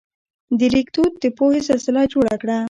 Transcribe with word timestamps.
د 0.59 0.61
لیک 0.73 0.87
دود 0.95 1.13
د 1.23 1.25
پوهې 1.37 1.61
سلسله 1.69 2.01
جوړه 2.13 2.35
کړه. 2.41 2.57